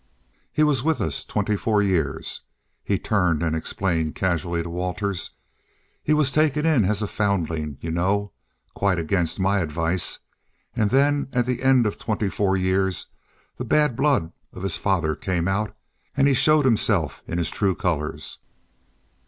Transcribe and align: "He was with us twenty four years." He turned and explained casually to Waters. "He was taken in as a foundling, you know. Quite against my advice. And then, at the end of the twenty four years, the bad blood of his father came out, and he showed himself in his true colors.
"He 0.51 0.63
was 0.63 0.81
with 0.81 0.99
us 0.99 1.23
twenty 1.23 1.55
four 1.55 1.79
years." 1.83 2.41
He 2.83 2.97
turned 2.97 3.43
and 3.43 3.55
explained 3.55 4.15
casually 4.15 4.63
to 4.63 4.69
Waters. 4.71 5.29
"He 6.01 6.11
was 6.11 6.31
taken 6.31 6.65
in 6.65 6.85
as 6.85 7.03
a 7.03 7.07
foundling, 7.07 7.77
you 7.81 7.91
know. 7.91 8.31
Quite 8.73 8.97
against 8.97 9.39
my 9.39 9.59
advice. 9.59 10.17
And 10.75 10.89
then, 10.89 11.27
at 11.33 11.45
the 11.45 11.61
end 11.61 11.85
of 11.85 11.99
the 11.99 12.03
twenty 12.03 12.29
four 12.29 12.57
years, 12.57 13.09
the 13.57 13.63
bad 13.63 13.95
blood 13.95 14.31
of 14.53 14.63
his 14.63 14.75
father 14.75 15.15
came 15.15 15.47
out, 15.47 15.77
and 16.17 16.27
he 16.27 16.33
showed 16.33 16.65
himself 16.65 17.21
in 17.27 17.37
his 17.37 17.51
true 17.51 17.75
colors. 17.75 18.39